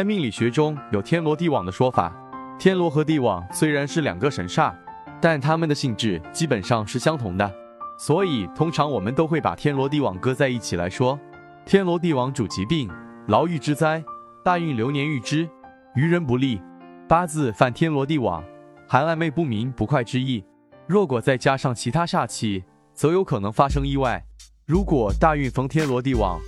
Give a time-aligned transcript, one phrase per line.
[0.00, 2.10] 在命理学中有天罗地网的说法，
[2.58, 4.72] 天罗和地网虽然是两个神煞，
[5.20, 7.54] 但它们的性质基本上是相同的，
[7.98, 11.20] 所以通常我们都会把天罗地网搁在一起来说。
[11.66, 12.90] 天罗地网主疾病、
[13.26, 14.02] 牢狱之灾、
[14.42, 15.46] 大运流年遇之、
[15.94, 16.62] 于人不利。
[17.06, 18.42] 八字犯天罗地网，
[18.88, 20.42] 含暧昧不明、不快之意。
[20.86, 22.64] 若果再加上其他煞气，
[22.94, 24.24] 则有可能发生意外。
[24.64, 26.40] 如果大运逢天罗地网，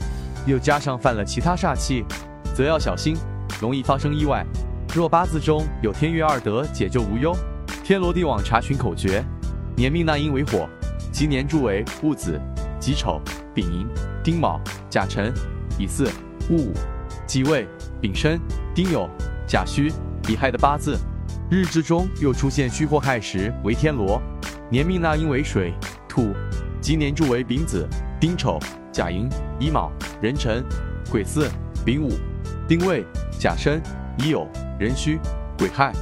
[0.46, 2.02] 又加上犯了其他煞气，
[2.54, 3.14] 则要小心，
[3.62, 4.44] 容易发生意外。
[4.92, 7.32] 若八字中有天月二德，解救无忧。
[7.84, 9.24] 天罗地网查询口诀：
[9.76, 10.68] 年命纳音为火，
[11.12, 12.40] 吉年柱为戊子、
[12.80, 13.20] 己丑、
[13.54, 13.86] 丙寅、
[14.24, 15.32] 丁卯、甲辰、
[15.78, 16.10] 乙巳、
[16.50, 16.74] 戊午。
[17.24, 17.66] 己未、
[18.00, 18.38] 丙申、
[18.74, 19.08] 丁酉、
[19.46, 19.92] 甲戌、
[20.28, 20.98] 乙亥的八字，
[21.48, 24.20] 日支中又出现戌或亥时为天罗。
[24.68, 25.72] 年命纳音为水、
[26.08, 26.34] 土，
[26.80, 27.88] 吉年柱为丙子、
[28.20, 28.58] 丁丑、
[28.90, 29.28] 甲寅、
[29.60, 30.64] 乙卯、壬辰、
[31.10, 31.48] 癸巳、
[31.84, 32.10] 丙午、
[32.66, 33.04] 丁未、
[33.42, 33.82] 甲申、
[34.18, 34.46] 乙酉、
[34.78, 35.18] 壬戌、
[35.58, 35.92] 癸亥、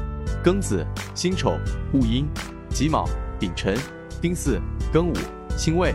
[0.45, 1.57] 庚子、辛丑、
[1.95, 2.29] 戊寅、
[2.69, 3.75] 己卯、丙辰、
[4.21, 4.61] 丁巳、
[4.93, 5.15] 庚午、
[5.57, 5.95] 辛未、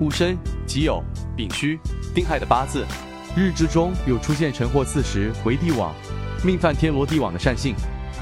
[0.00, 1.02] 戊申、己酉、
[1.36, 1.78] 丙戌、
[2.14, 2.82] 丁亥的八字，
[3.36, 5.94] 日支中有出现辰或巳时为地网，
[6.42, 7.74] 命犯天罗地网的善性，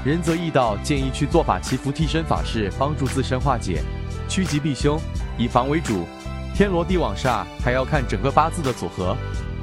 [0.03, 3.81] 人则易道建议去做法祈福替身法事，帮助自身化解，
[4.27, 4.99] 趋吉避凶，
[5.37, 6.05] 以防为主。
[6.53, 9.15] 天罗地网煞还要看整个八字的组合，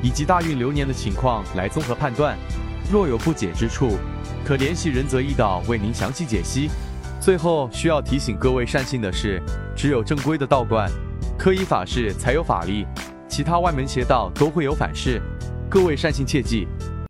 [0.02, 2.38] 以及大运流年的情况来综合判断。
[2.90, 3.96] 若有不解之处，
[4.44, 6.70] 可联系仁泽易道为您详细解析。
[7.20, 9.40] 最后需要提醒各位善信的是，
[9.76, 10.90] 只有正规的道观、
[11.38, 12.84] 科仪法事才有法力，
[13.28, 15.22] 其他外门邪道都会有反噬。
[15.70, 16.66] 各位善信切记，